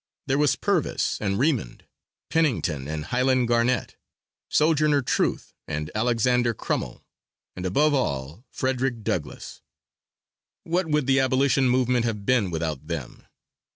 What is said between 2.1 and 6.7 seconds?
Pennington and Highland Garnett, Sojourner Truth and Alexander